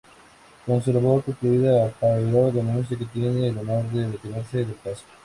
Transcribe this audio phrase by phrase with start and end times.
[0.65, 5.03] Con su labor concluida, Poirot anuncia que tiene "el honor de retirarse del caso".